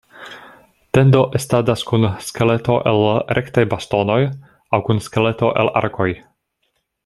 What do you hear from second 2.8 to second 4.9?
el rektaj bastonoj aŭ